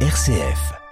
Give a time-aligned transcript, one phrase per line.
[0.00, 0.85] RCF.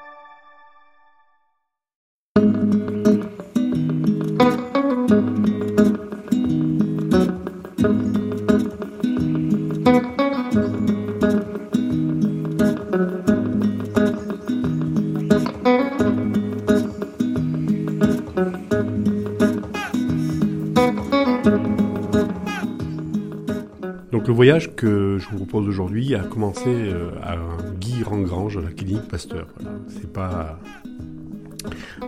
[24.44, 27.38] Voyage que je vous propose aujourd'hui a commencé euh, à
[27.80, 29.46] Guy Rangrange, à la clinique Pasteur.
[29.88, 30.60] C'est pas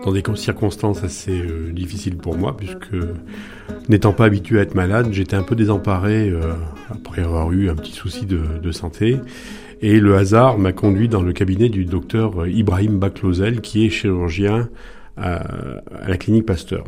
[0.05, 2.95] dans des circonstances assez euh, difficiles pour moi, puisque
[3.89, 6.53] n'étant pas habitué à être malade, j'étais un peu désemparé euh,
[6.91, 9.17] après avoir eu un petit souci de, santé.
[9.81, 14.69] Et le hasard m'a conduit dans le cabinet du docteur Ibrahim Baklozel, qui est chirurgien
[15.17, 15.43] à,
[16.07, 16.85] la clinique Pasteur.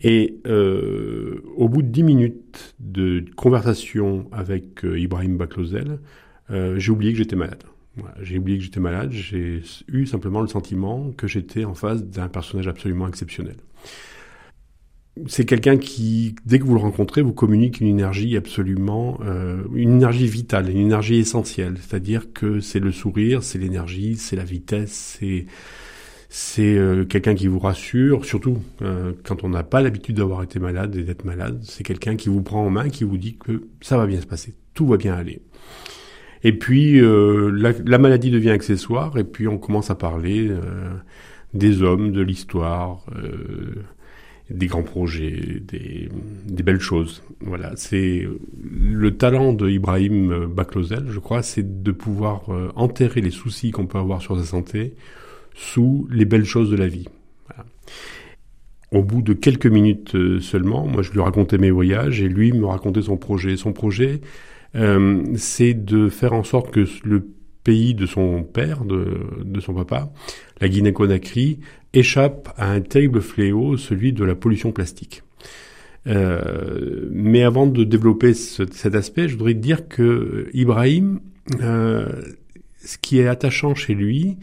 [0.00, 5.98] Et au bout de dix minutes de conversation avec euh, Ibrahim Baklozel,
[6.50, 7.62] euh, j'ai oublié que j'étais malade.
[8.20, 12.28] J'ai oublié que j'étais malade, j'ai eu simplement le sentiment que j'étais en face d'un
[12.28, 13.56] personnage absolument exceptionnel.
[15.26, 19.94] C'est quelqu'un qui, dès que vous le rencontrez, vous communique une énergie absolument, euh, une
[19.94, 21.74] énergie vitale, une énergie essentielle.
[21.80, 25.46] C'est-à-dire que c'est le sourire, c'est l'énergie, c'est la vitesse, c'est
[26.28, 30.58] c'est euh, quelqu'un qui vous rassure, surtout euh, quand on n'a pas l'habitude d'avoir été
[30.58, 31.60] malade et d'être malade.
[31.62, 34.26] C'est quelqu'un qui vous prend en main, qui vous dit que ça va bien se
[34.26, 35.40] passer, tout va bien aller.
[36.44, 40.92] Et puis euh, la, la, maladie devient accessoire, et puis on commence à parler euh,
[41.54, 43.84] des hommes, de l'histoire, euh,
[44.50, 46.08] des grands projets, des,
[46.46, 47.22] des, belles choses.
[47.40, 48.26] Voilà, c'est
[48.62, 52.44] le talent de Ibrahim Baklozel, je crois, c'est de pouvoir
[52.76, 54.94] enterrer les soucis qu'on peut avoir sur sa santé
[55.58, 57.08] sous les belles choses de la vie.
[58.92, 62.52] Au bout de quelques minutes euh, seulement, moi je lui racontais mes voyages et lui
[62.52, 63.56] me racontait son projet.
[63.56, 64.20] Son projet,
[64.76, 67.26] euh, c'est de faire en sorte que le
[67.64, 70.10] pays de son père, de, son papa,
[70.60, 71.58] la Guinée-Conakry,
[71.92, 75.22] échappe à un terrible fléau, celui de la pollution plastique.
[76.06, 81.20] Euh, mais avant de développer ce, cet aspect, je voudrais dire que Ibrahim,
[81.58, 84.38] ce qui est attachant chez lui,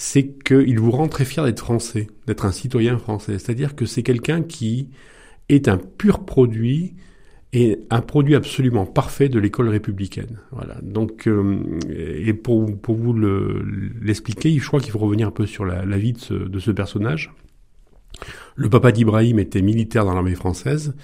[0.00, 3.40] c'est qu'il vous rend très fier d'être français, d'être un citoyen français.
[3.40, 4.90] C'est-à-dire que c'est quelqu'un qui
[5.48, 6.94] est un pur produit
[7.52, 10.38] et un produit absolument parfait de l'école républicaine.
[10.52, 10.76] Voilà.
[10.82, 13.12] Donc, euh, et pour, pour vous
[14.00, 17.32] l'expliquer, le, je crois qu'il faut revenir un peu sur la, vie de ce, personnage.
[18.54, 20.94] Le papa d'Ibrahim était militaire dans l'armée française.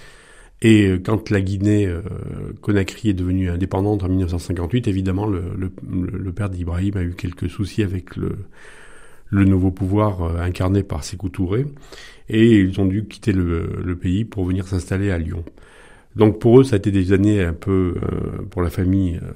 [0.61, 7.03] Et quand la Guinée-Conakry euh, est devenue indépendante en 1958, évidemment, le père d'Ibrahim a
[7.03, 8.37] eu quelques soucis avec le,
[9.35, 11.65] le nouveau pouvoir euh, incarné par Sékou Touré,
[12.29, 15.43] et ils ont dû quitter le, pays pour venir s'installer à Lyon.
[16.15, 19.31] Donc pour eux, ça a été des années un peu, euh, pour la famille euh,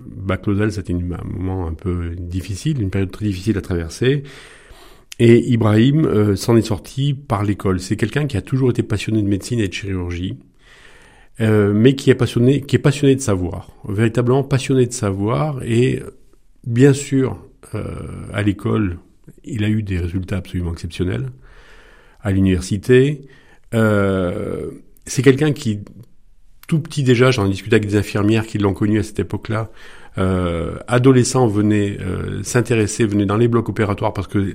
[0.00, 4.24] Baclosel, c'était un moment un peu difficile, une période très difficile à traverser.
[5.18, 7.78] Et Ibrahim euh, s'en est sorti par l'école.
[7.78, 10.38] C'est quelqu'un qui a toujours été passionné de médecine et de chirurgie,
[11.38, 15.62] mais qui est passionné, qui est passionné de savoir, véritablement passionné de savoir.
[15.62, 16.02] Et
[16.66, 17.38] bien sûr,
[18.34, 18.98] à l'école,
[19.44, 21.30] il a eu des résultats absolument exceptionnels.
[22.22, 23.22] À l'université,
[23.74, 24.70] euh,
[25.06, 25.80] c'est quelqu'un qui,
[26.68, 29.70] tout petit déjà, j'en ai discuté avec des infirmières qui l'ont connu à cette époque-là,
[30.18, 34.54] euh, adolescent venait euh, s'intéresser, venait dans les blocs opératoires parce que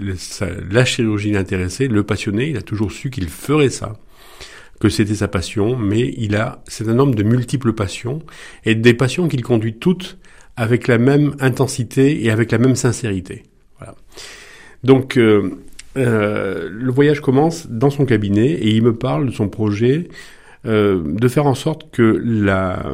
[0.69, 3.93] la chirurgie l'intéressait, le passionnait, il a toujours su qu'il ferait ça,
[4.79, 8.21] que c'était sa passion, mais il a, c'est un homme de multiples passions
[8.65, 10.17] et des passions qu'il conduit toutes
[10.57, 13.43] avec la même intensité et avec la même sincérité.
[13.77, 13.95] Voilà.
[14.85, 15.50] Donc, euh,
[15.97, 20.09] euh, le voyage commence dans son cabinet et il me parle de son projet
[20.68, 22.85] euh, de faire en sorte que la,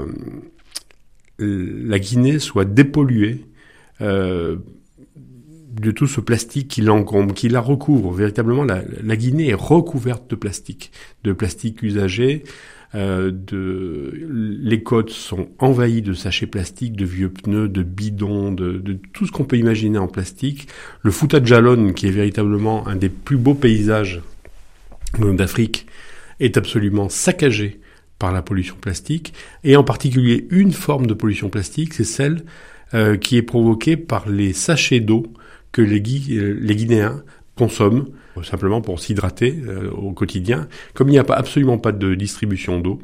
[1.38, 3.46] la Guinée soit dépolluée
[4.00, 8.14] de tout ce plastique qui l'encombre, qui la recouvre.
[8.14, 10.92] Véritablement, la, Guinée est recouverte de plastique,
[11.24, 12.44] de plastique usagé.
[12.94, 14.12] Euh, de,
[14.62, 19.26] les côtes sont envahies de sachets plastiques, de vieux pneus, de bidons, de, de tout
[19.26, 20.68] ce qu'on peut imaginer en plastique.
[21.02, 24.22] Le Fouta de Jalon, qui est véritablement un des plus beaux paysages
[25.18, 25.88] d'Afrique,
[26.40, 27.80] est absolument saccagé
[28.20, 29.34] par la pollution plastique,
[29.64, 32.44] et en particulier une forme de pollution plastique, c'est celle
[32.94, 35.24] euh, qui est provoquée par les sachets d'eau
[35.72, 37.24] que les, les Guinéens
[37.56, 38.06] consomment
[38.44, 40.68] simplement pour s'hydrater euh, au quotidien.
[40.94, 43.00] Comme il n'y a pas, absolument pas de distribution d'eau,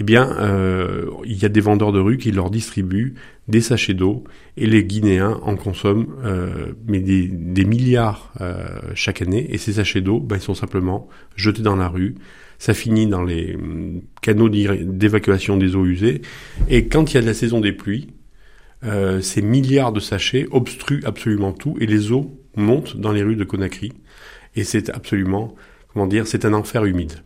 [0.00, 3.14] eh bien, euh, il y a des vendeurs de rue qui leur distribuent
[3.48, 4.24] des sachets d'eau
[4.56, 9.46] et les Guinéens en consomment euh, mais des, des milliards euh, chaque année.
[9.50, 12.14] Et ces sachets d'eau, ben, ils sont simplement jetés dans la rue.
[12.58, 13.58] Ça finit dans les
[14.22, 16.22] canaux d'évacuation des eaux usées.
[16.68, 18.08] Et quand il y a de la saison des pluies,
[18.84, 23.36] euh, ces milliards de sachets obstruent absolument tout et les eaux montent dans les rues
[23.36, 23.92] de Conakry.
[24.56, 25.54] Et c'est absolument,
[25.92, 27.22] comment dire, c'est un enfer humide.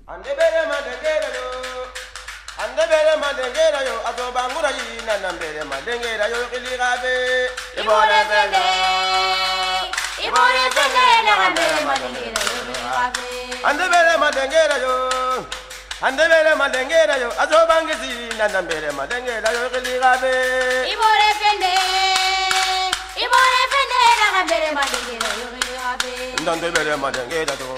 [24.34, 27.68] Fende nangambele madengera yo kiligabe ndandebele madengera yo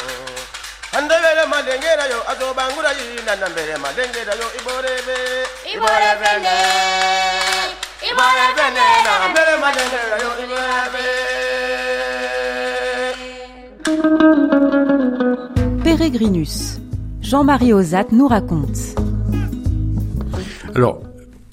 [0.99, 5.19] andebele madengera yo azobangura yi nandambele madengera yo ibore be
[5.75, 6.56] ibore fende
[8.08, 11.05] ibore fende nangambele madengera yo kiligabe
[15.85, 16.81] Peregrinus
[17.20, 18.94] Jean-Marie Ozat nous raconte.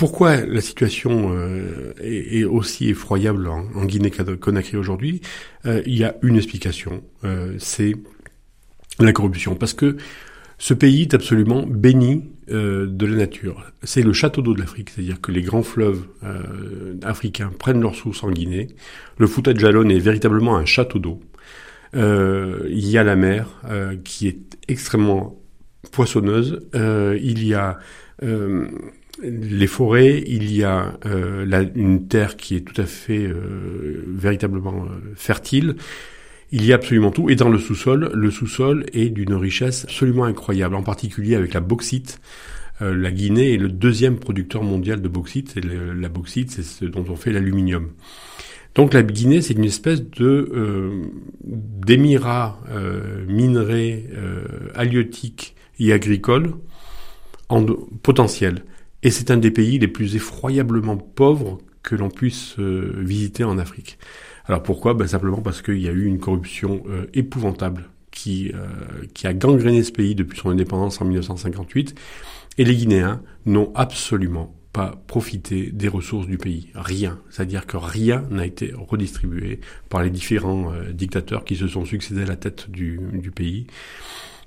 [0.04, 5.22] Pourquoi la situation euh, est, aussi effroyable en, Guinée-Conakry aujourd'hui
[5.66, 7.96] euh, Il y a une explication, euh, c'est
[9.00, 9.56] la corruption.
[9.56, 9.96] Parce que
[10.58, 13.72] ce pays est absolument béni de la nature.
[13.84, 16.06] C'est le château d'eau de l'Afrique, c'est-à-dire que les grands fleuves
[17.02, 18.68] africains prennent leur source en Guinée.
[19.18, 21.22] Le Fouta de Jalone est véritablement un château d'eau.
[21.94, 23.62] il y a la mer
[24.04, 25.42] qui est extrêmement
[25.94, 26.60] poissonneuse.
[26.74, 27.80] Il y a
[29.21, 33.30] les forêts, il y a euh, la, une terre qui est tout à fait
[34.07, 35.75] véritablement fertile.
[36.51, 37.30] Il y a absolument tout.
[37.30, 41.60] Et dans le sous-sol, le sous-sol est d'une richesse absolument incroyable, en particulier avec la
[41.60, 42.21] bauxite.
[42.80, 45.56] la Guinée est le deuxième producteur mondial de bauxite.
[45.63, 47.89] La bauxite, c'est ce dont on fait l'aluminium.
[48.75, 50.92] Donc la Guinée, c'est une espèce de
[51.44, 52.59] d'émirat
[53.27, 54.06] minerais
[54.75, 56.54] halieutiques et agricole
[57.50, 57.66] en
[58.04, 58.63] potentiel.
[59.04, 63.58] Et c'est un des pays les plus effroyablement pauvres que l'on puisse euh, visiter en
[63.58, 64.00] Afrique.
[64.46, 64.94] Alors pourquoi?
[64.94, 68.68] Ben Simplement parce qu'il y a eu une corruption euh, épouvantable qui, euh,
[69.14, 71.96] qui a gangréné ce pays depuis son indépendance en 1958.
[72.58, 76.70] Et les Guinéens n'ont absolument pas profité des ressources du pays.
[76.74, 77.20] Rien.
[77.30, 79.60] C'est-à-dire que rien n'a été redistribué
[79.90, 83.68] par les différents dictateurs qui se sont succédés à la tête du, du pays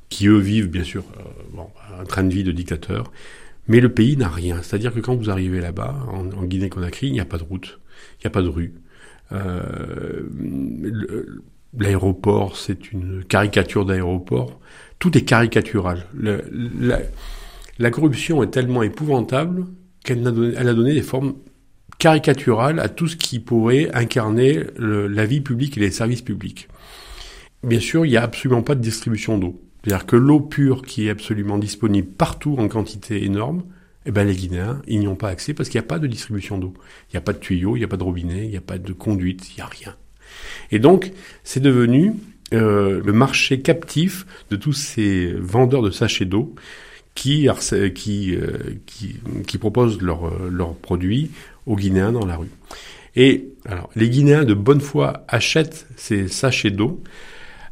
[0.08, 1.22] qui eux vivent bien sûr euh,
[1.52, 1.68] bon,
[1.98, 3.10] un train de vie de dictateur,
[3.68, 4.62] mais le pays n'a rien.
[4.62, 7.80] C'est-à-dire que quand vous arrivez là-bas, en, Guinée-Conakry, il n'y a pas de route,
[8.18, 8.74] il n'y a pas de rue.
[9.32, 10.22] Euh,
[11.76, 14.60] l'aéroport, c'est une caricature d'aéroport.
[14.98, 16.06] Tout est caricatural.
[17.78, 19.66] La, corruption est tellement épouvantable
[20.04, 21.34] qu'elle a, donné, a des formes
[21.98, 26.68] caricaturales à tout ce qui pourrait incarner la vie publique et les services publics.
[27.62, 29.60] Bien sûr, il n'y a absolument pas de distribution d'eau.
[29.86, 33.62] C'est-à-dire que l'eau pure qui est absolument disponible partout en quantité énorme,
[34.04, 36.58] eh ben les Guinéens, n'y ont pas accès parce qu'il n'y a pas de distribution
[36.58, 36.74] d'eau.
[37.08, 38.60] Il n'y a pas de tuyaux, il n'y a pas de robinet, il n'y a
[38.60, 39.94] pas de conduite, il n'y a rien.
[40.72, 41.12] Et donc,
[41.44, 42.14] c'est devenu
[42.52, 46.56] euh, le marché captif de tous ces vendeurs de sachets d'eau
[47.14, 48.58] qui, euh,
[49.60, 51.30] proposent leurs leur produits
[51.64, 52.50] aux Guinéens dans la rue.
[53.14, 57.04] Et alors, les Guinéens de bonne foi achètent ces sachets d'eau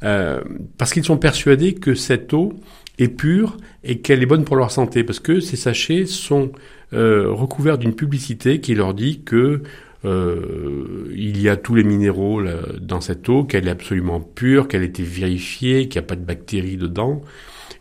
[0.05, 0.41] euh,
[0.77, 2.53] parce qu'ils sont persuadés que cette eau
[2.99, 6.53] est pure et qu'elle est bonne pour leur santé, parce que ces sachets sont
[6.93, 9.63] euh, recouverts d'une publicité qui leur dit que
[10.05, 12.43] euh, il y a tous les minéraux
[12.81, 16.17] dans cette eau, qu'elle est absolument pure, qu'elle a été vérifiée, qu'il n'y a pas
[16.17, 17.23] de bactéries dedans.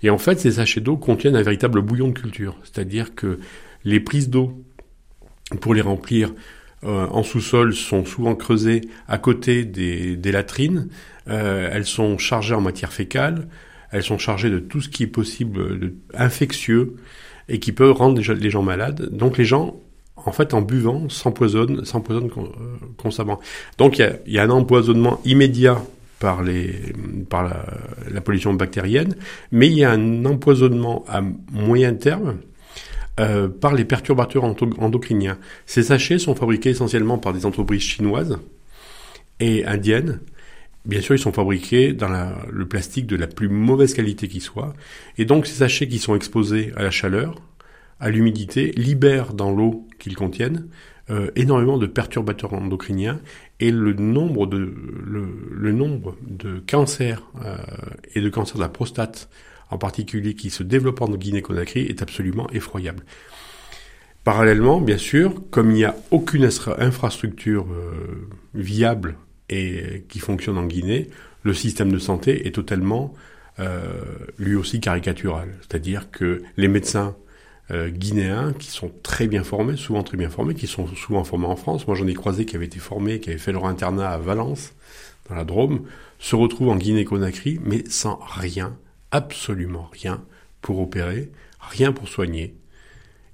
[0.01, 3.39] Et en fait, ces sachets d'eau contiennent un véritable bouillon de culture, c'est-à-dire que
[3.83, 4.63] les prises d'eau
[5.59, 6.33] pour les remplir
[6.86, 10.89] en sous-sol sont souvent creusées à côté des latrines.
[11.29, 13.47] Euh, elles sont chargées en matière fécale.
[13.91, 16.95] Elles sont chargées de tout ce qui est possible de infectieux
[17.49, 19.09] et qui peut rendre les gens malades.
[19.11, 19.79] Donc les gens,
[20.15, 23.39] en fait, en buvant, s'empoisonnent, s'empoisonnent euh, constamment.
[23.77, 25.81] Donc il y a, un empoisonnement immédiat
[26.19, 29.15] par, la, pollution bactérienne,
[29.51, 32.37] mais il y a un empoisonnement à moyen terme
[33.19, 35.37] euh, par les perturbateurs endocriniens.
[35.65, 38.39] Ces sachets sont fabriqués essentiellement par des entreprises chinoises
[39.39, 40.19] et indiennes.
[40.85, 42.09] Bien sûr, ils sont fabriqués dans
[42.49, 44.73] le plastique de la plus mauvaise qualité qui soit.
[45.17, 47.41] Et donc, ces sachets qui sont exposés à la chaleur,
[48.01, 50.67] à l'humidité, libèrent dans l'eau qu'ils contiennent
[51.09, 53.19] euh, énormément de perturbateurs endocriniens
[53.59, 54.73] et le nombre de,
[55.05, 57.57] le, nombre de cancers euh,
[58.13, 59.29] et de cancers de la prostate
[59.69, 63.03] en particulier qui se développe en Guinée-Conakry, est absolument effroyable.
[64.23, 66.47] Parallèlement, bien sûr, comme il n'y a aucune
[66.77, 69.17] infrastructure euh, viable
[69.50, 71.09] et qui fonctionne en Guinée,
[71.43, 73.13] le système de santé est totalement
[73.59, 74.01] euh,
[74.39, 75.53] lui aussi caricatural.
[75.62, 77.15] C'est-à-dire que les médecins
[77.71, 81.45] euh, guinéens qui sont très bien formés, souvent très bien formés, qui sont souvent formés
[81.45, 81.88] en France.
[81.88, 84.73] Moi, j'en ai croisé qui avaient été formés, qui avaient fait leur internat à Valence,
[85.29, 85.85] dans la Drôme,
[86.19, 88.77] se retrouvent en Guinée-Conakry, mais sans rien,
[89.12, 90.23] absolument rien
[90.62, 92.55] pour opérer, rien pour soigner.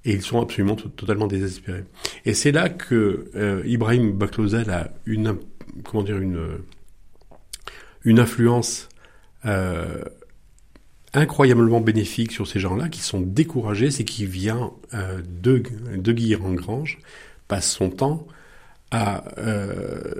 [0.04, 1.84] Et ils sont absolument totalement désespérés.
[2.24, 5.36] Et c'est là que euh, Ibrahim Baklozel a une,
[5.84, 6.58] comment dire, une,
[8.18, 8.88] influence
[9.44, 10.02] euh,
[11.12, 15.62] incroyablement bénéfique sur ces gens-là qui sont découragés, c'est qu'il vient euh, de,
[15.96, 16.98] de en Grange,
[17.48, 18.26] passe son temps
[18.90, 20.14] à euh,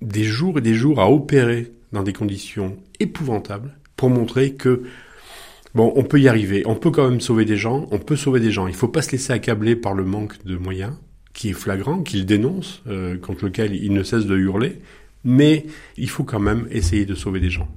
[0.00, 4.84] des jours et des jours à opérer dans des conditions épouvantables pour montrer que
[5.74, 8.40] bon, on peut y arriver, on peut quand même sauver des gens, on peut sauver
[8.40, 8.66] des gens.
[8.66, 10.94] Il faut pas se laisser accabler par le manque de moyens
[11.38, 14.80] qui est flagrant, qu'il dénonce, euh, contre lequel il ne cesse de hurler,
[15.22, 15.66] mais
[15.96, 17.68] il faut quand même essayer de sauver des gens.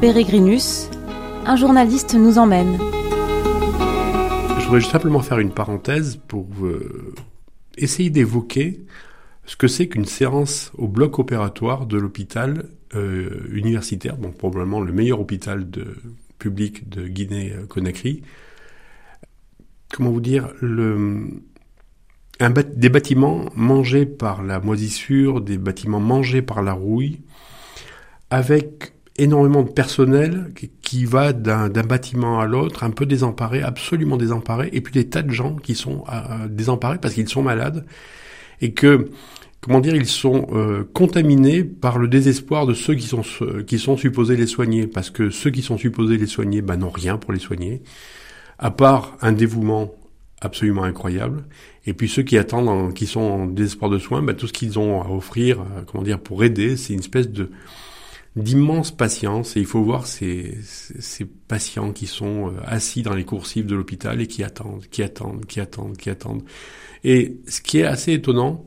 [0.00, 0.88] Pérégrinus,
[1.44, 2.78] un journaliste nous emmène.
[4.58, 7.12] Je voudrais simplement faire une parenthèse pour euh,
[7.76, 8.80] essayer d'évoquer
[9.44, 14.90] ce que c'est qu'une séance au bloc opératoire de l'hôpital euh, universitaire, donc probablement le
[14.90, 15.66] meilleur hôpital
[16.38, 18.22] public de Guinée-Conakry.
[19.92, 20.48] Comment vous dire
[22.74, 27.20] des bâtiments mangés par la moisissure, des bâtiments mangés par la rouille,
[28.30, 30.52] avec énormément de personnel
[30.82, 35.22] qui, va d'un bâtiment à l'autre, un peu désemparé, absolument désemparé, et puis des tas
[35.22, 37.84] de gens qui sont euh, désemparés parce qu'ils sont malades
[38.60, 39.10] et que
[39.60, 43.22] comment dire, ils sont euh, contaminés par le désespoir de ceux qui sont
[43.66, 46.90] qui sont supposés les soigner, parce que ceux qui sont supposés les soigner, bah, n'ont
[46.90, 47.82] rien pour les soigner,
[48.58, 49.92] à part un dévouement
[50.40, 51.44] absolument incroyable.
[51.86, 54.78] Et puis ceux qui attendent, qui sont en désespoir de soins, bah, tout ce qu'ils
[54.78, 57.50] ont à offrir, euh, comment dire, pour aider, c'est une espèce de
[58.36, 63.24] d'immense patience et il faut voir ces, ces patients qui sont euh, assis dans les
[63.24, 66.44] coursives de l'hôpital et qui attendent, qui attendent, qui attendent, qui attendent.
[67.02, 68.64] Et ce qui est assez étonnant,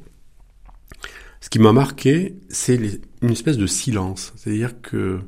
[1.39, 2.79] ce qui m'a marqué, c'est
[3.22, 4.34] une espèce de silence.
[4.36, 5.20] C'est-à-dire que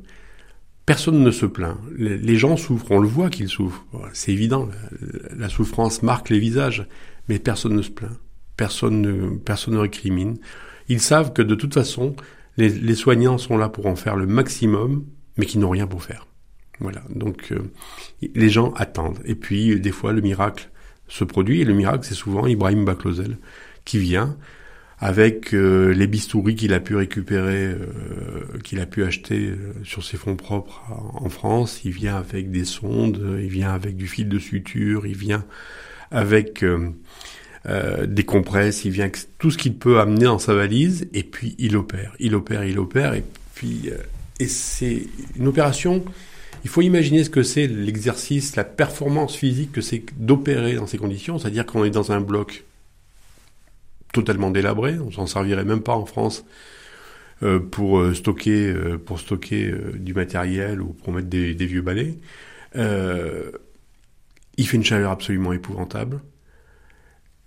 [0.86, 1.76] personne ne se plaint.
[1.98, 3.84] Les, gens souffrent, on le voit qu'ils souffrent.
[4.14, 4.68] C'est évident,
[5.36, 6.86] la, souffrance marque les visages,
[7.28, 8.18] mais personne ne se plaint.
[8.56, 10.38] Personne ne, personne ne récrimine.
[10.88, 12.14] Ils savent que de toute façon,
[12.56, 15.04] les, soignants sont là pour en faire le maximum,
[15.36, 16.26] mais qui n'ont rien pour faire.
[16.80, 17.02] Voilà.
[17.10, 17.70] Donc euh,
[18.34, 19.20] les gens attendent.
[19.24, 20.70] Et puis des fois le miracle
[21.08, 21.60] se produit.
[21.60, 23.38] Et le miracle, c'est souvent Ibrahim Baklozel
[23.84, 24.36] qui vient
[24.98, 29.52] avec euh, les bistouris qu'il a pu récupérer, euh, qu'il a pu acheter
[29.84, 31.82] sur ses fonds propres en France.
[31.84, 35.44] Il vient avec des sondes, il vient avec du fil de suture, il vient
[36.10, 36.64] avec
[37.68, 41.56] euh, des compresses, il vient tout ce qu'il peut amener dans sa valise et puis
[41.58, 43.96] il opère, il opère, il opère et puis euh,
[44.38, 46.04] et c'est une opération.
[46.64, 50.98] Il faut imaginer ce que c'est l'exercice, la performance physique que c'est d'opérer dans ces
[50.98, 52.64] conditions, c'est-à-dire qu'on est dans un bloc
[54.12, 56.44] totalement délabré, on s'en servirait même pas en France
[57.42, 62.14] euh, pour stocker pour stocker du matériel ou pour mettre des, des vieux balais.
[62.74, 66.20] il fait une chaleur absolument épouvantable.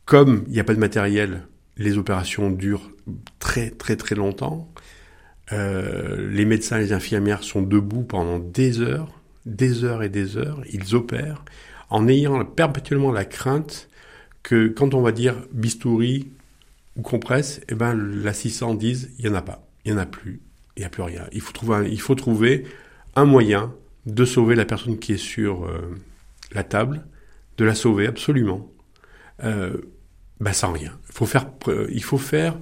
[0.09, 1.43] Comme il n'y a pas de matériel,
[1.77, 2.89] les opérations durent
[3.37, 4.73] très très très longtemps.
[5.51, 10.63] Euh, les médecins, les infirmières sont debout pendant des heures, des heures et des heures.
[10.73, 11.45] Ils opèrent
[11.91, 13.87] en ayant perpétuellement la crainte
[14.41, 16.31] que quand on va dire bistouri
[16.95, 20.07] ou compresse, eh ben l'assistant dise il y en a pas, il y en a
[20.07, 20.41] plus,
[20.75, 21.27] il n'y a plus rien.
[21.33, 22.65] Il faut trouver, un, il faut trouver
[23.15, 23.75] un moyen
[24.07, 25.95] de sauver la personne qui est sur euh,
[26.51, 27.05] la table,
[27.59, 28.71] de la sauver absolument.
[29.43, 29.77] Euh,
[30.39, 30.91] ben sans rien.
[31.09, 31.47] Il faut faire,
[31.89, 32.55] il faut faire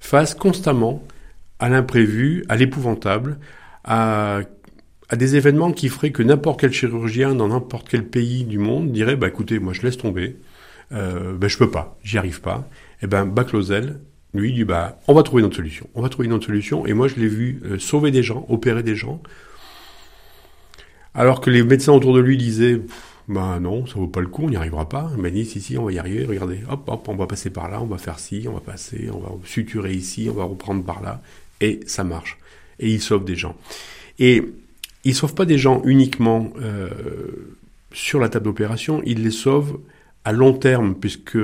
[0.00, 1.02] face constamment
[1.58, 3.38] à l'imprévu, à l'épouvantable,
[3.84, 4.40] à,
[5.10, 8.92] à des événements qui feraient que n'importe quel chirurgien dans n'importe quel pays du monde
[8.92, 10.36] dirait bah écoutez moi je laisse tomber,
[10.92, 12.68] euh, ben je peux pas, j'y arrive pas.
[13.02, 14.00] Et eh ben Baclozel
[14.34, 16.86] lui dit bah on va trouver une autre solution, on va trouver une solution.
[16.86, 19.20] Et moi je l'ai vu euh, sauver des gens, opérer des gens,
[21.14, 22.80] alors que les médecins autour de lui disaient
[23.30, 25.08] Ben non, ça vaut pas le coup, on n'y arrivera pas.
[25.14, 27.80] Il m'a dit, on va y arriver, regardez, hop, hop, on va passer par là,
[27.80, 31.00] on va faire ci, on va passer, on va suturer ici, on va reprendre par
[31.00, 31.22] là,
[31.60, 32.38] et ça marche.
[32.80, 33.54] Et il sauve des gens.
[34.18, 34.42] Et
[35.04, 36.88] il sauve pas des gens uniquement euh,
[37.92, 39.78] sur la table d'opération, il les sauve
[40.24, 41.38] à long terme, puisque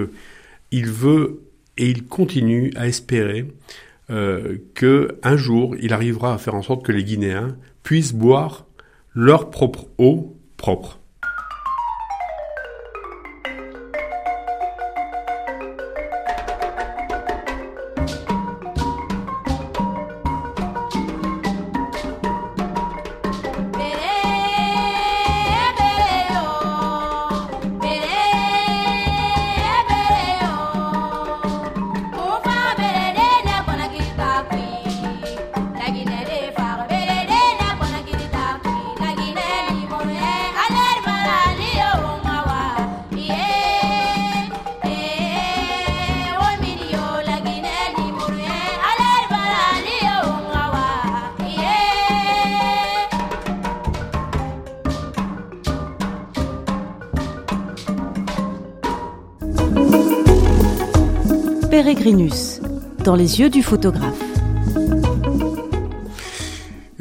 [0.73, 1.41] il veut
[1.79, 3.47] et il continue à espérer
[4.11, 8.67] euh, que un jour il arrivera à faire en sorte que les Guinéens puissent boire
[9.15, 10.99] leur propre eau propre.
[63.03, 64.23] Dans les yeux du photographe.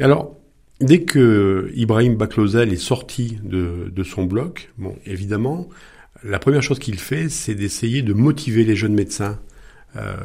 [0.00, 0.34] Alors,
[0.80, 5.68] dès que Ibrahim Baklozel est sorti de, son bloc, bon, évidemment,
[6.24, 9.38] la première chose qu'il fait, c'est d'essayer de motiver les jeunes médecins
[9.94, 10.16] euh,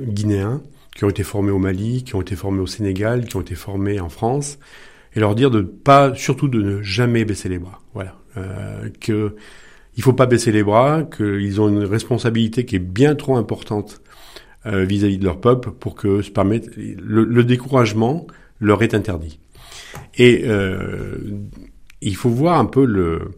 [0.00, 0.62] guinéens
[0.94, 3.54] qui ont été formés au Mali, qui ont été formés au Sénégal, qui ont été
[3.54, 4.58] formés en France,
[5.14, 7.82] et leur dire de pas, surtout de ne jamais baisser les bras.
[7.92, 8.88] Voilà, euh,
[10.00, 14.00] faut pas baisser les bras, qu'ils ont une responsabilité qui est bien trop importante
[14.66, 18.26] euh, vis-à-vis de leur peuple pour que se permettre le, découragement
[18.60, 19.38] leur est interdit.
[20.16, 21.18] Et euh,
[22.00, 23.30] il faut voir un peu le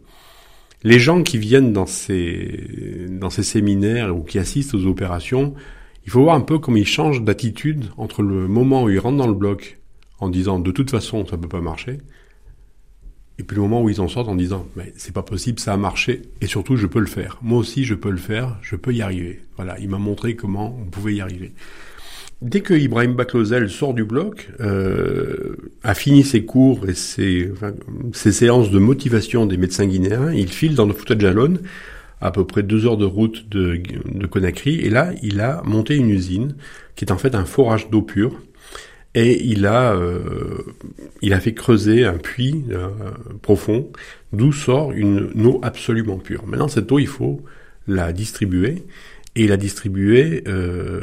[0.83, 5.53] les gens qui viennent dans ces dans ces séminaires ou qui assistent aux opérations.
[6.05, 9.17] Il faut voir un peu comment ils changent d'attitude entre le moment où ils rentrent
[9.17, 9.79] dans le bloc
[10.19, 11.99] en disant de toute façon ça peut pas marcher
[13.39, 15.73] et puis le moment où ils en sortent en disant, mais c'est pas possible, ça
[15.73, 17.39] a marché, et surtout je peux le faire.
[17.41, 19.39] Moi aussi je peux le faire, je peux y arriver.
[19.55, 21.53] Voilà, il m'a montré comment on pouvait y arriver.
[22.41, 27.51] Dès que Ibrahim Baklozel sort du bloc, euh, a fini ses cours et ses,
[28.13, 31.55] séances de motivation des médecins guinéens, il file dans le Fouta Jalon,
[32.21, 35.95] à peu près deux heures de route de, de Conakry, et là il a monté
[35.95, 36.55] une usine
[36.95, 38.41] qui est en fait un forage d'eau pure
[39.15, 40.63] et il a, euh,
[41.21, 42.89] il a fait creuser un puits euh,
[43.41, 43.91] profond
[44.33, 46.45] d'où sort une, eau absolument pure.
[46.45, 47.43] Maintenant, cette eau, il faut
[47.87, 48.83] la distribuer
[49.35, 51.01] et la distribuer euh,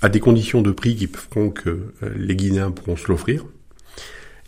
[0.00, 3.44] à des conditions de prix qui feront que les Guinéens pourront se l'offrir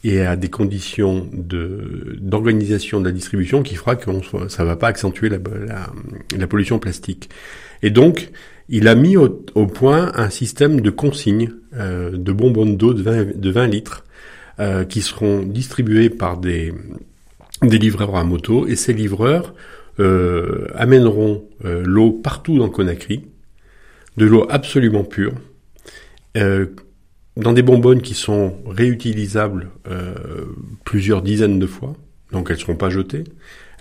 [0.02, 4.10] et à des conditions de d'organisation de la distribution qui fera que
[4.48, 5.92] ça va pas accentuer la, la,
[6.36, 7.28] la pollution plastique.
[7.82, 8.30] Et donc,
[8.68, 9.28] il a mis au,
[9.66, 14.04] point un système de consignes euh, de bonbons d'eau de 20, de 20 litres
[14.60, 16.72] euh, qui seront distribués par des,
[17.62, 18.66] des livreurs à moto.
[18.66, 19.54] Et ces livreurs
[20.00, 23.24] euh, amèneront l'eau partout dans Conakry,
[24.16, 25.34] de l'eau absolument pure,
[26.34, 29.70] dans des bonbonnes qui sont réutilisables
[30.84, 31.94] plusieurs dizaines de fois,
[32.32, 33.24] donc elles ne seront pas jetées,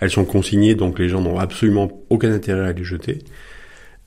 [0.00, 3.20] elles sont consignées, donc les gens n'ont absolument aucun intérêt à les jeter.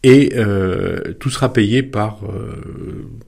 [0.07, 2.61] Et euh, tout sera payé par euh,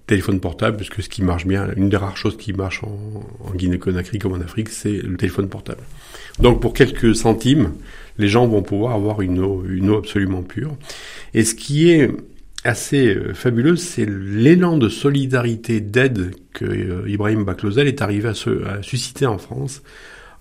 [0.05, 4.19] téléphone portable, puisque ce qui marche bien, une des rares choses qui marche en, Guinée-Conakry
[4.19, 5.81] comme en Afrique, c'est le téléphone portable.
[6.39, 7.71] Donc pour quelques centimes,
[8.19, 10.77] les gens vont pouvoir avoir une eau, une eau absolument pure.
[11.33, 12.11] Et ce qui est
[12.63, 18.35] assez euh, fabuleux, c'est l'élan de solidarité, d'aide que euh, Ibrahim Baklozel est arrivé à,
[18.35, 19.81] se, à susciter en France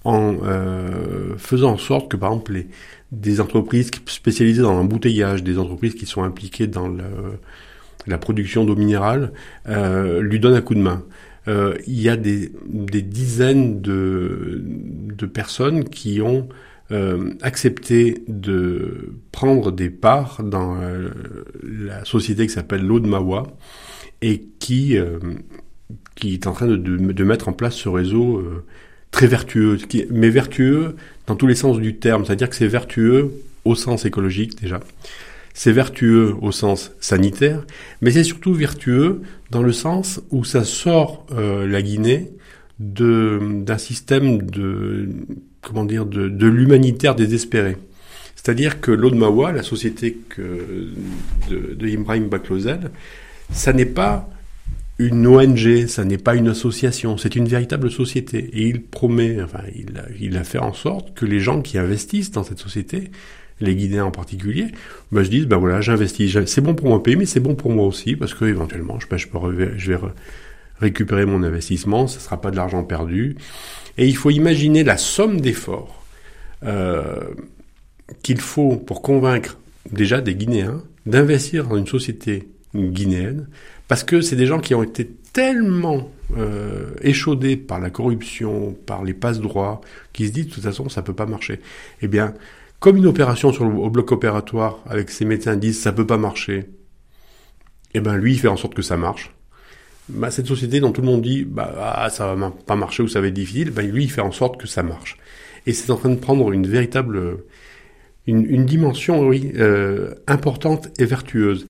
[0.05, 2.67] en euh, faisant en sorte que par exemple les,
[3.13, 6.89] des entreprises spécialisées dans l'embouteillage, des entreprises qui sont impliquées dans
[8.07, 9.33] la production d'eau minérale,
[9.69, 11.05] euh, lui donnent un coup de main.
[11.49, 12.51] Euh, il y a des,
[13.03, 16.49] dizaines de, personnes qui ont
[16.91, 20.77] euh, accepté de prendre des parts dans
[21.63, 23.45] la société qui s'appelle l'eau de Mawa
[24.23, 28.43] et qui, est en train de, mettre en place ce réseau
[29.17, 29.79] très vertueux,
[30.11, 30.95] mais vertueux
[31.27, 33.33] dans tous les sens du terme, c'est-à-dire que c'est vertueux
[33.65, 34.79] au sens écologique déjà,
[35.55, 37.65] c'est vertueux au sens sanitaire,
[38.03, 42.31] mais c'est surtout vertueux dans le sens où ça sort euh, la Guinée
[42.79, 45.09] d'un système de
[45.63, 47.79] comment dire de, de l'humanitaire désespéré.
[48.35, 52.91] C'est-à-dire que l'Odmawa, la société de, de Ibrahim Baklozel,
[53.51, 54.29] ça n'est pas
[54.99, 58.39] une ONG, ça n'est pas une association, c'est une véritable société.
[58.55, 59.61] Et il promet, enfin,
[60.19, 63.11] il a, fait en sorte que les gens qui investissent dans cette société,
[63.61, 64.69] les Guinéens en particulier,
[65.13, 67.71] ben, se disent, ben voilà, j'investis, c'est bon pour mon pays, mais c'est bon pour
[67.71, 69.07] moi aussi, parce que éventuellement, je,
[69.77, 69.99] je vais
[70.81, 73.37] récupérer mon investissement, ce ne sera pas de l'argent perdu.
[73.99, 76.05] Et il faut imaginer la somme d'efforts
[76.65, 77.21] euh,
[78.23, 79.59] qu'il faut pour convaincre
[79.91, 83.47] déjà des Guinéens d'investir dans une société guinéenne,
[83.89, 89.05] parce que c'est des gens qui ont été tellement euh, échaudés par la corruption, par
[89.05, 89.81] les passe-droits,
[90.13, 91.61] qui se disent de toute façon ça peut pas marcher.
[92.03, 92.35] Eh bien,
[92.81, 96.19] comme une opération sur le, au bloc opératoire avec ses médecins disent ça peut pas
[96.19, 96.67] marcher,
[97.95, 99.33] eh ben lui il fait en sorte que ça marche.
[100.09, 103.09] Bah, cette société dont tout le monde dit bah ah, ça va pas marcher ou
[103.09, 105.17] ça va être difficile, ben lui il fait en sorte que ça marche.
[105.67, 107.39] Et c'est en train de prendre une véritable
[108.27, 111.67] une, dimension oui euh, importante et vertueuse.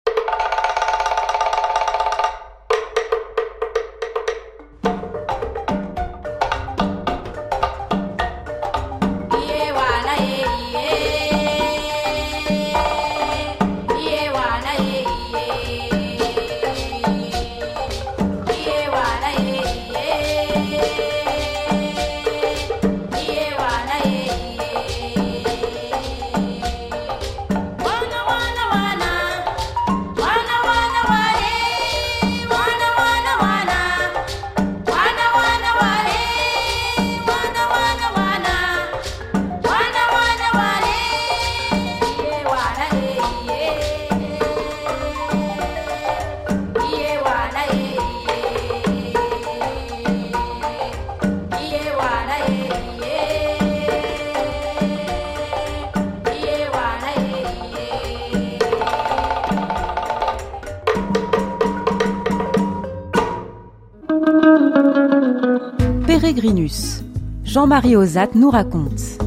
[67.55, 69.17] Jean-Marie Ozat nous raconte.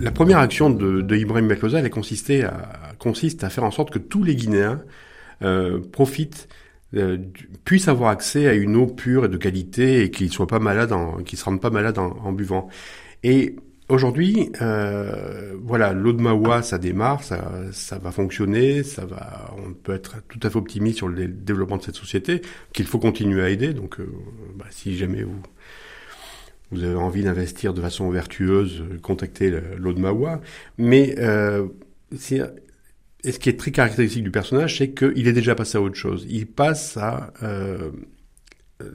[0.00, 1.54] La première action de, Ibrahim
[1.90, 4.80] consisté à, consiste à faire en sorte que tous les Guinéens
[5.42, 6.48] euh, profitent,
[6.96, 7.18] euh,
[7.66, 10.94] puissent avoir accès à une eau pure et de qualité et qu'ils soient pas malades,
[11.26, 12.70] qu'ils se rendent pas malades en, buvant.
[13.22, 13.56] Et
[13.90, 19.94] Aujourd'hui, euh, voilà, l'eau de Mawa, ça démarre, ça, va fonctionner, ça va, on peut
[19.94, 22.42] être tout à fait optimiste sur le développement de cette société,
[22.74, 23.72] qu'il faut continuer à aider.
[23.72, 23.96] Donc,
[24.58, 25.40] bah, si jamais vous
[26.70, 30.40] vous avez envie d'investir de façon vertueuse, contactez l'eau de Mawa.
[30.76, 31.66] Mais euh,
[33.24, 35.96] et ce qui est très caractéristique du personnage, c'est qu'il est déjà passé à autre
[35.96, 36.26] chose.
[36.28, 37.90] Il passe à euh,
[38.82, 38.90] euh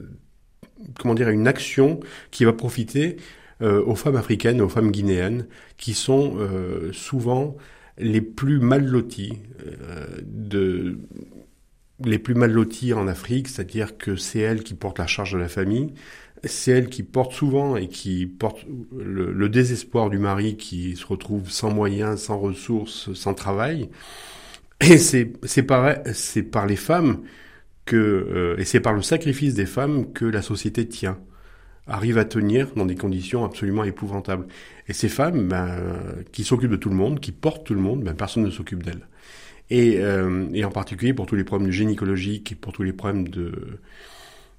[0.98, 3.16] comment dire à une action qui va profiter
[3.62, 5.46] euh, aux femmes africaines, aux femmes guinéennes,
[5.78, 7.56] qui sont euh, souvent
[7.96, 9.38] les plus mal loties
[10.22, 10.98] de
[12.04, 15.38] les plus mal loties en Afrique, c'est-à-dire que c'est elles qui portent la charge de
[15.38, 15.94] la famille,
[16.46, 21.50] c'est elle qui porte souvent et qui porte le, désespoir du mari qui se retrouve
[21.50, 23.88] sans moyens, sans ressources, sans travail.
[24.80, 25.96] Et c'est par,
[26.50, 27.22] par les femmes
[27.84, 31.18] que, euh, et c'est par le sacrifice des femmes que la société tient,
[31.86, 34.46] arrive à tenir dans des conditions absolument épouvantables.
[34.88, 35.78] Et ces femmes, ben,
[36.32, 38.82] qui s'occupent de tout le monde, qui portent tout le monde, ben, personne ne s'occupe
[38.82, 39.06] d'elles.
[39.70, 43.28] Et, euh, et en particulier pour tous les problèmes gynécologiques et pour tous les problèmes
[43.28, 43.78] de,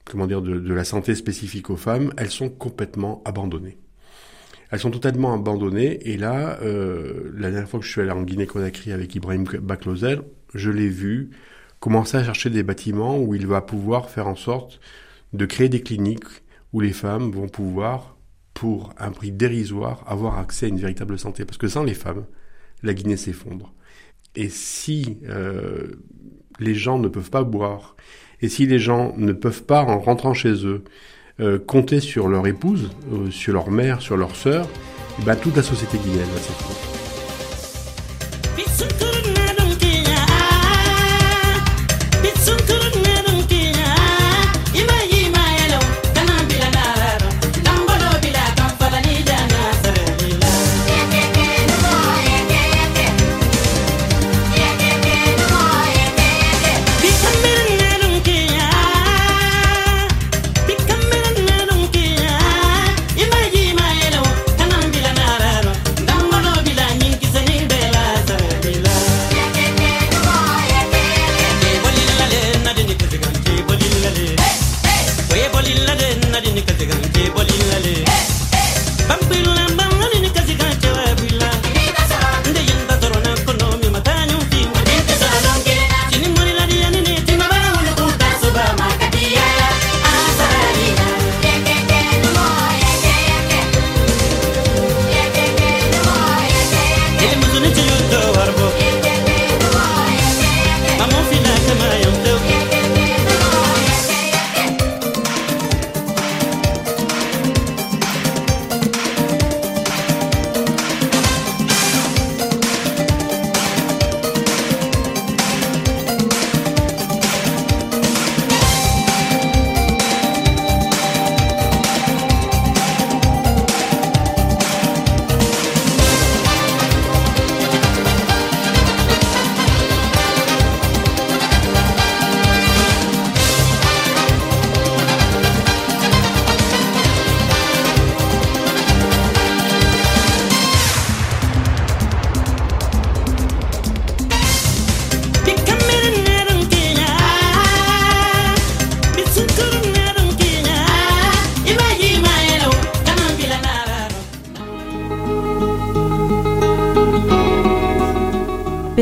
[0.05, 3.77] comment dire, de, la santé spécifique aux femmes, elles sont complètement abandonnées.
[4.71, 6.09] Elles sont totalement abandonnées.
[6.09, 10.21] Et là, euh, la dernière fois que je suis allé en Guinée-Conakry avec Ibrahim Baklozel,
[10.53, 11.31] je l'ai vu
[11.79, 14.79] commencer à chercher des bâtiments où il va pouvoir faire en sorte
[15.33, 16.23] de créer des cliniques
[16.73, 18.17] où les femmes vont pouvoir,
[18.53, 21.45] pour un prix dérisoire, avoir accès à une véritable santé.
[21.45, 22.25] Parce que sans les femmes,
[22.83, 23.73] la Guinée s'effondre.
[24.35, 25.87] Et si euh,
[26.59, 27.95] les gens ne peuvent pas boire
[28.45, 30.83] et si les gens ne peuvent pas, en rentrant chez eux,
[31.39, 34.67] euh, compter sur leur épouse, euh, sur leur mère, sur leur sœur,
[35.19, 36.95] eh ben, toute la société guinéenne va s'effondrer.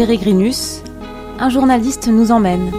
[0.05, 0.83] Peregrinus,
[1.39, 2.73] un journaliste nous emmène.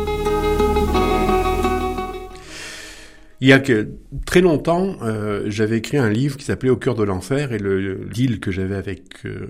[3.40, 3.92] Il y a que,
[4.26, 8.04] très longtemps, euh, j'avais écrit un livre qui s'appelait Au cœur de l'enfer et le
[8.12, 9.48] deal que j'avais avec euh,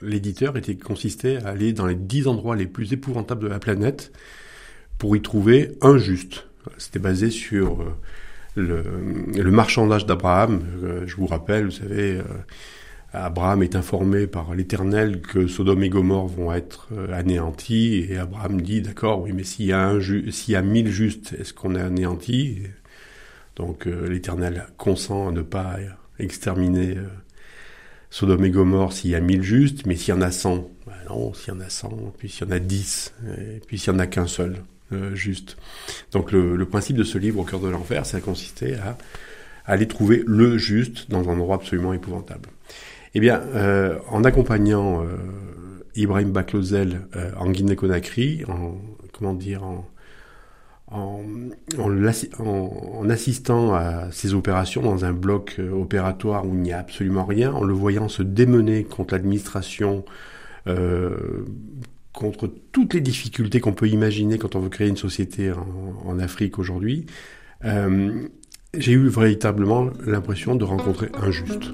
[0.00, 4.10] l'éditeur était consistait à aller dans les dix endroits les plus épouvantables de la planète
[4.98, 6.48] pour y trouver un juste.
[6.78, 7.94] C'était basé sur euh,
[8.56, 8.82] le,
[9.40, 10.64] le, marchandage d'Abraham.
[11.06, 12.20] je vous rappelle, vous savez,
[13.12, 18.80] Abraham est informé par l'Éternel que Sodome et Gomorre vont être anéantis et Abraham dit
[18.80, 21.80] d'accord, oui, mais s'il y a un s'il y a mille justes, est-ce qu'on est
[21.80, 22.62] anéanti?
[23.56, 25.76] Donc euh, l'Éternel consent à ne pas
[26.18, 27.06] exterminer euh,
[28.10, 30.92] Sodome et Gomorre s'il y a mille justes, mais s'il y en a cent, ben
[31.08, 33.92] non, s'il y en a cent, puis s'il y en a dix, et puis s'il
[33.92, 34.56] y en a qu'un seul
[34.92, 35.56] euh, juste.
[36.12, 38.96] Donc le, principe de ce livre au cœur de l'enfer, ça consistait à,
[39.64, 42.48] aller trouver le juste dans un endroit absolument épouvantable.
[43.14, 43.42] Eh bien,
[44.08, 45.04] en accompagnant
[45.94, 47.02] Ibrahim Baklozel
[47.36, 48.76] en Guinée-Conakry, en
[49.12, 49.84] comment dire, en
[50.92, 51.24] en,
[51.78, 57.24] en, assistant à ces opérations dans un bloc euh, opératoire où il n'y a absolument
[57.24, 60.04] rien, en le voyant se démener contre l'administration,
[60.66, 61.44] euh,
[62.12, 66.58] contre toutes les difficultés qu'on peut imaginer quand on veut créer une société en, Afrique
[66.58, 67.06] aujourd'hui,
[67.64, 68.28] euh,
[68.78, 71.72] j'ai eu véritablement l'impression de rencontrer un juste.